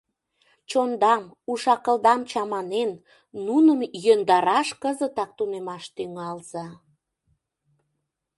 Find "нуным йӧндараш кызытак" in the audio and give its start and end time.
3.45-5.29